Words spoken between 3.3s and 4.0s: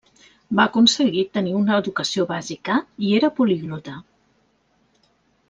poliglota.